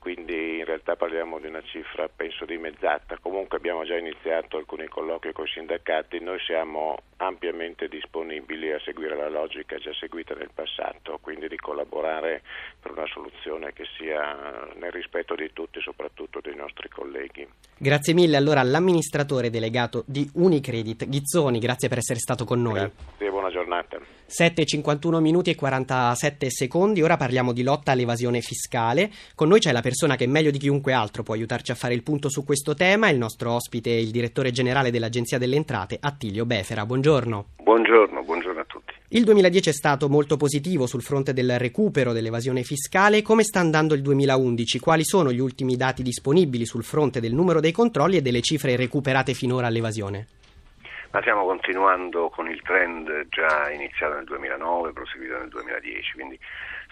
quindi 0.00 0.58
in 0.58 0.64
realtà 0.64 0.96
parliamo 0.96 1.38
di 1.38 1.46
una 1.46 1.60
cifra 1.62 2.08
penso 2.08 2.46
dimezzata. 2.46 3.18
Comunque 3.20 3.58
abbiamo 3.58 3.84
già 3.84 3.96
iniziato 3.96 4.56
alcuni 4.56 4.88
colloqui 4.88 5.32
con 5.32 5.44
i 5.44 5.48
sindacati, 5.48 6.20
noi 6.20 6.40
siamo 6.40 6.96
ampiamente 7.18 7.86
disponibili 7.86 8.72
a 8.72 8.80
seguire 8.80 9.14
la 9.14 9.28
logica 9.28 9.76
già 9.76 9.92
seguita 9.92 10.34
nel 10.34 10.50
passato, 10.54 11.18
quindi 11.20 11.48
di 11.48 11.56
collaborare 11.56 12.42
per 12.80 12.92
una 12.92 13.06
soluzione 13.12 13.74
che 13.74 13.84
sia 13.98 14.66
nel 14.76 14.90
rispetto 14.90 15.34
di 15.34 15.50
tutti, 15.52 15.80
soprattutto 15.82 16.40
dei 16.40 16.56
nostri 16.56 16.88
colleghi. 16.88 17.46
Grazie 17.76 18.14
mille 18.14 18.38
allora 18.38 18.60
all'amministratore 18.60 19.50
delegato 19.50 20.02
di 20.06 20.28
Unicredit, 20.34 21.06
Ghizzoni, 21.06 21.58
grazie 21.58 21.88
per 21.88 21.98
essere 21.98 22.18
stato 22.18 22.44
con 22.44 22.62
noi. 22.62 22.80
Grazie, 22.80 23.30
buona 23.30 23.50
giornata. 23.50 23.98
7.51 24.30 25.18
minuti 25.18 25.50
e 25.50 25.56
47 25.56 26.50
secondi, 26.50 27.02
ora 27.02 27.16
parliamo 27.16 27.52
di 27.52 27.62
lotta 27.62 27.92
all'evasione 27.92 28.40
fiscale. 28.40 29.10
Con 29.34 29.48
noi 29.48 29.58
c'è 29.58 29.72
la 29.72 29.80
persona 29.90 30.14
che 30.14 30.28
meglio 30.28 30.52
di 30.52 30.58
chiunque 30.58 30.92
altro 30.92 31.24
può 31.24 31.34
aiutarci 31.34 31.72
a 31.72 31.74
fare 31.74 31.94
il 31.94 32.04
punto 32.04 32.30
su 32.30 32.44
questo 32.44 32.74
tema, 32.74 33.08
il 33.08 33.18
nostro 33.18 33.50
ospite, 33.50 33.90
il 33.90 34.12
direttore 34.12 34.52
generale 34.52 34.92
dell'Agenzia 34.92 35.36
delle 35.36 35.56
Entrate, 35.56 35.98
Attilio 36.00 36.46
Befera. 36.46 36.86
Buongiorno. 36.86 37.46
Buongiorno, 37.56 38.22
buongiorno 38.22 38.60
a 38.60 38.64
tutti. 38.68 38.94
Il 39.08 39.24
2010 39.24 39.68
è 39.68 39.72
stato 39.72 40.08
molto 40.08 40.36
positivo 40.36 40.86
sul 40.86 41.02
fronte 41.02 41.32
del 41.32 41.58
recupero 41.58 42.12
dell'evasione 42.12 42.62
fiscale. 42.62 43.22
Come 43.22 43.42
sta 43.42 43.58
andando 43.58 43.94
il 43.94 44.02
2011? 44.02 44.78
Quali 44.78 45.04
sono 45.04 45.32
gli 45.32 45.40
ultimi 45.40 45.74
dati 45.74 46.04
disponibili 46.04 46.66
sul 46.66 46.84
fronte 46.84 47.18
del 47.18 47.34
numero 47.34 47.58
dei 47.58 47.72
controlli 47.72 48.16
e 48.16 48.22
delle 48.22 48.42
cifre 48.42 48.76
recuperate 48.76 49.34
finora 49.34 49.66
all'evasione? 49.66 50.26
ma 51.12 51.20
stiamo 51.22 51.44
continuando 51.44 52.28
con 52.28 52.48
il 52.48 52.62
trend 52.62 53.26
già 53.30 53.68
iniziato 53.72 54.14
nel 54.14 54.24
2009, 54.26 54.92
proseguito 54.92 55.38
nel 55.38 55.48
2010, 55.48 56.12
quindi 56.12 56.38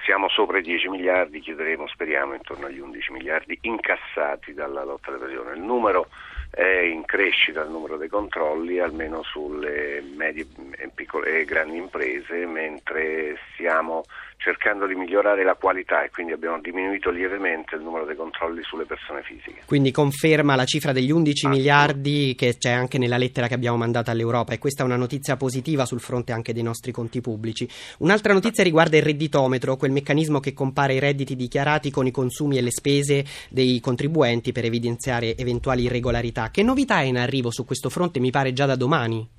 siamo 0.05 0.29
sopra 0.29 0.59
i 0.59 0.63
10 0.63 0.89
miliardi, 0.89 1.41
chiuderemo 1.41 1.87
speriamo 1.89 2.35
intorno 2.35 2.67
agli 2.67 2.79
11 2.79 3.13
miliardi 3.13 3.59
incassati 3.63 4.55
dalla 4.55 4.85
lotta 4.85 5.11
all'evasione. 5.11 5.55
Il 5.55 5.61
numero 5.61 6.09
è 6.51 6.63
in 6.63 7.05
crescita 7.05 7.63
il 7.63 7.71
numero 7.71 7.97
dei 7.97 8.09
controlli, 8.09 8.79
almeno 8.79 9.23
sulle 9.23 10.03
medie 10.17 10.47
e 10.77 10.89
piccole 10.95 11.41
e 11.41 11.45
grandi 11.45 11.77
imprese, 11.77 12.47
mentre 12.47 13.39
stiamo 13.53 14.05
cercando 14.39 14.87
di 14.87 14.95
migliorare 14.95 15.45
la 15.45 15.55
qualità 15.55 16.05
e 16.05 16.11
quindi 16.11 16.33
abbiamo 16.33 16.61
diminuito 16.61 17.11
lievemente 17.11 17.75
il 17.75 17.83
numero 17.83 18.05
dei 18.05 18.17
controlli 18.17 18.63
sulle 18.63 18.85
persone 18.85 19.23
fisiche. 19.23 19.63
Quindi 19.67 19.91
conferma 19.91 20.55
la 20.55 20.65
cifra 20.65 20.93
degli 20.93 21.11
11 21.11 21.47
ah, 21.47 21.49
miliardi 21.51 22.35
che 22.37 22.57
c'è 22.57 22.71
anche 22.71 22.99
nella 22.99 23.19
lettera 23.19 23.49
che 23.49 23.55
abbiamo 23.55 23.77
mandato 23.77 24.11
all'Europa 24.11 24.53
e 24.53 24.59
questa 24.59 24.83
è 24.83 24.87
una 24.87 24.97
notizia 24.97 25.37
positiva 25.37 25.85
sul 25.85 26.01
fronte 26.01 26.33
anche 26.33 26.53
dei 26.53 26.63
nostri 26.63 26.93
conti 26.93 27.21
pubblici. 27.21 27.69
Un'altra 27.99 28.33
notizia 28.33 28.63
riguarda 28.63 28.97
il 28.97 29.03
redditometro, 29.03 29.77
quel 29.77 29.91
meccanismo 29.91 30.39
che 30.39 30.55
compara 30.55 30.93
i 30.93 31.01
redditi 31.01 31.35
dichiarati 31.35 31.91
con 31.91 32.07
i 32.07 32.13
consumi 32.13 32.59
e 32.59 32.63
le 32.63 32.71
spese 32.71 33.25
dei 33.51 33.81
contribuenti 33.81 34.53
per 34.53 34.65
evidenziare 34.65 35.37
eventuali 35.37 35.83
irregolarità. 35.83 36.51
Che 36.51 36.63
novità 36.63 37.01
è 37.01 37.05
in 37.05 37.19
arrivo 37.19 37.51
su 37.51 37.65
questo 37.65 37.91
fronte? 37.91 38.21
Mi 38.21 38.31
pare 38.31 38.53
già 38.53 38.67
da 38.67 38.77
domani. 38.77 39.38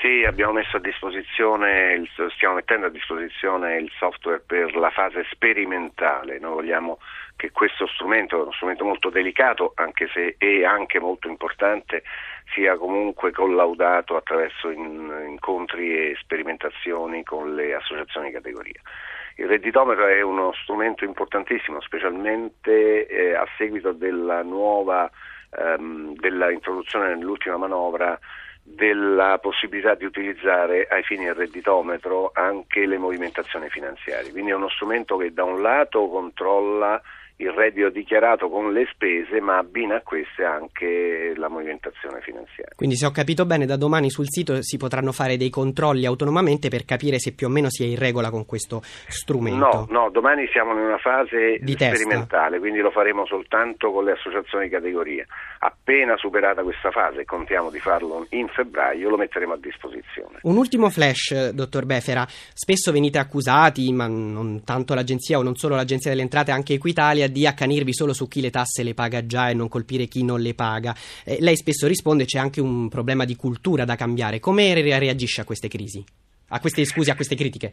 Sì, 0.00 0.24
abbiamo 0.24 0.52
messo 0.52 0.78
a 0.78 0.80
disposizione, 0.80 2.02
stiamo 2.34 2.54
mettendo 2.54 2.86
a 2.86 2.90
disposizione 2.90 3.76
il 3.76 3.92
software 3.98 4.40
per 4.40 4.74
la 4.74 4.88
fase 4.88 5.26
sperimentale. 5.30 6.38
Noi 6.38 6.54
vogliamo 6.54 6.98
che 7.36 7.50
questo 7.50 7.86
strumento, 7.86 8.40
uno 8.40 8.52
strumento 8.52 8.86
molto 8.86 9.10
delicato, 9.10 9.72
anche 9.74 10.08
se 10.10 10.36
è 10.38 10.64
anche 10.64 10.98
molto 11.00 11.28
importante, 11.28 12.02
sia 12.54 12.78
comunque 12.78 13.30
collaudato 13.30 14.16
attraverso 14.16 14.70
incontri 14.70 15.94
e 15.94 16.16
sperimentazioni 16.18 17.22
con 17.22 17.54
le 17.54 17.74
associazioni 17.74 18.28
di 18.28 18.32
categoria. 18.32 18.80
Il 19.36 19.48
redditometro 19.48 20.06
è 20.06 20.22
uno 20.22 20.54
strumento 20.62 21.04
importantissimo, 21.04 21.78
specialmente 21.82 23.06
eh, 23.06 23.34
a 23.34 23.46
seguito 23.58 23.92
della 23.92 24.42
nuova, 24.42 25.10
ehm, 25.58 26.14
dell'introduzione 26.14 27.08
nell'ultima 27.08 27.58
manovra 27.58 28.18
della 28.74 29.38
possibilità 29.38 29.94
di 29.94 30.04
utilizzare 30.04 30.86
ai 30.88 31.02
fini 31.02 31.24
del 31.24 31.34
redditometro 31.34 32.30
anche 32.32 32.86
le 32.86 32.98
movimentazioni 32.98 33.68
finanziarie. 33.68 34.30
Quindi 34.30 34.52
è 34.52 34.54
uno 34.54 34.68
strumento 34.68 35.16
che 35.16 35.32
da 35.32 35.44
un 35.44 35.60
lato 35.60 36.08
controlla 36.08 37.00
il 37.40 37.50
reddito 37.52 37.88
dichiarato 37.88 38.48
con 38.48 38.72
le 38.72 38.86
spese, 38.92 39.40
ma 39.40 39.56
abbina 39.56 39.96
a 39.96 40.00
queste 40.02 40.44
anche 40.44 41.32
la 41.36 41.48
movimentazione 41.48 42.20
finanziaria. 42.20 42.74
Quindi 42.76 42.96
se 42.96 43.06
ho 43.06 43.10
capito 43.10 43.46
bene, 43.46 43.64
da 43.64 43.76
domani 43.76 44.10
sul 44.10 44.26
sito 44.28 44.62
si 44.62 44.76
potranno 44.76 45.10
fare 45.12 45.36
dei 45.38 45.48
controlli 45.48 46.04
autonomamente 46.04 46.68
per 46.68 46.84
capire 46.84 47.18
se 47.18 47.32
più 47.32 47.46
o 47.46 47.50
meno 47.50 47.70
si 47.70 47.82
è 47.84 47.86
in 47.86 47.98
regola 47.98 48.30
con 48.30 48.44
questo 48.44 48.82
strumento. 48.82 49.58
No, 49.58 49.86
no, 49.88 50.10
domani 50.10 50.46
siamo 50.52 50.72
in 50.72 50.78
una 50.80 50.98
fase 50.98 51.58
Di 51.60 51.72
sperimentale, 51.72 52.50
testa. 52.50 52.58
quindi 52.58 52.80
lo 52.80 52.90
faremo 52.90 53.24
soltanto 53.24 53.90
con 53.90 54.04
le 54.04 54.12
associazioni 54.12 54.64
di 54.64 54.70
categoria. 54.70 55.24
Appena 55.60 56.16
superata 56.18 56.62
questa 56.62 56.90
fase, 56.90 57.24
contiamo 57.24 57.70
di 57.70 57.78
farlo 57.78 58.26
in 58.30 58.48
febbraio, 58.48 59.08
lo 59.08 59.16
metteremo 59.16 59.54
a 59.54 59.58
disposizione. 59.58 60.38
Un 60.42 60.56
ultimo 60.56 60.90
flash, 60.90 61.50
dottor 61.50 61.86
Befera. 61.86 62.26
Spesso 62.28 62.92
venite 62.92 63.18
accusati, 63.18 63.90
ma 63.92 64.06
non 64.06 64.62
tanto 64.64 64.94
l'agenzia 64.94 65.38
o 65.38 65.42
non 65.42 65.56
solo 65.56 65.74
l'agenzia 65.74 66.10
delle 66.10 66.22
entrate, 66.22 66.50
anche 66.50 66.74
Equitalia, 66.74 67.28
di 67.30 67.46
accanirvi 67.46 67.94
solo 67.94 68.12
su 68.12 68.28
chi 68.28 68.40
le 68.40 68.50
tasse 68.50 68.82
le 68.82 68.94
paga 68.94 69.24
già 69.26 69.48
e 69.48 69.54
non 69.54 69.68
colpire 69.68 70.06
chi 70.06 70.24
non 70.24 70.40
le 70.40 70.54
paga. 70.54 70.94
Eh, 71.24 71.38
lei 71.40 71.56
spesso 71.56 71.86
risponde 71.86 72.24
c'è 72.24 72.38
anche 72.38 72.60
un 72.60 72.88
problema 72.88 73.24
di 73.24 73.36
cultura 73.36 73.84
da 73.84 73.96
cambiare. 73.96 74.40
Come 74.40 74.74
reagisce 74.74 75.40
a 75.40 75.44
queste 75.44 75.68
crisi? 75.68 76.04
A 76.48 76.60
queste, 76.60 76.84
scusi, 76.84 77.10
a 77.10 77.14
queste 77.14 77.36
critiche? 77.36 77.72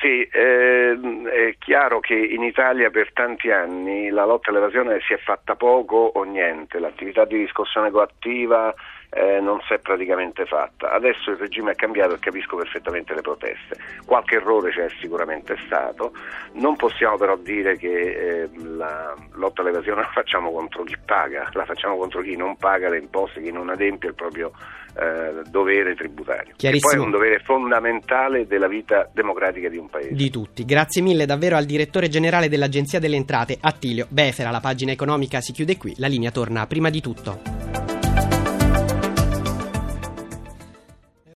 Sì, 0.00 0.22
eh, 0.22 0.92
è 0.92 1.54
chiaro 1.58 2.00
che 2.00 2.14
in 2.14 2.42
Italia 2.42 2.90
per 2.90 3.12
tanti 3.12 3.50
anni 3.50 4.10
la 4.10 4.24
lotta 4.24 4.50
all'evasione 4.50 5.00
si 5.06 5.12
è 5.12 5.18
fatta 5.18 5.56
poco 5.56 5.96
o 5.96 6.22
niente, 6.22 6.78
l'attività 6.78 7.24
di 7.24 7.36
riscossione 7.36 7.90
coattiva 7.90 8.72
eh, 9.10 9.40
non 9.40 9.60
si 9.66 9.72
è 9.74 9.78
praticamente 9.78 10.44
fatta. 10.44 10.90
Adesso 10.92 11.30
il 11.30 11.36
regime 11.36 11.72
è 11.72 11.74
cambiato 11.74 12.14
e 12.14 12.18
capisco 12.18 12.56
perfettamente 12.56 13.14
le 13.14 13.22
proteste. 13.22 13.76
Qualche 14.04 14.36
errore 14.36 14.70
c'è 14.70 14.88
sicuramente 15.00 15.56
stato, 15.66 16.12
non 16.54 16.76
possiamo 16.76 17.16
però 17.16 17.36
dire 17.36 17.76
che 17.76 17.88
eh, 17.88 18.48
la 18.76 19.14
lotta 19.32 19.62
all'evasione 19.62 20.02
la 20.02 20.10
facciamo 20.12 20.50
contro 20.52 20.84
chi 20.84 20.96
paga, 21.04 21.48
la 21.52 21.64
facciamo 21.64 21.96
contro 21.96 22.20
chi 22.20 22.36
non 22.36 22.56
paga 22.56 22.88
le 22.88 22.98
imposte, 22.98 23.42
chi 23.42 23.50
non 23.50 23.70
adempie 23.70 24.10
il 24.10 24.14
proprio 24.14 24.52
eh, 24.98 25.42
dovere 25.48 25.94
tributario. 25.94 26.54
Che 26.56 26.76
poi 26.78 26.94
è 26.94 26.98
un 26.98 27.10
dovere 27.10 27.38
fondamentale 27.40 28.46
della 28.46 28.68
vita 28.68 29.08
democratica 29.12 29.68
di 29.68 29.76
un 29.76 29.88
paese. 29.88 30.12
Di 30.12 30.30
tutti. 30.30 30.64
Grazie 30.64 31.02
mille 31.02 31.24
davvero 31.24 31.56
al 31.56 31.64
direttore 31.64 32.08
generale 32.08 32.48
dell'Agenzia 32.48 32.98
delle 32.98 33.16
Entrate, 33.16 33.56
Attilio 33.60 34.06
Befera. 34.08 34.50
La 34.50 34.60
pagina 34.60 34.92
economica 34.92 35.40
si 35.40 35.52
chiude 35.52 35.76
qui, 35.76 35.94
la 35.98 36.08
linea 36.08 36.30
torna 36.30 36.66
prima 36.66 36.90
di 36.90 37.00
tutto. 37.00 37.67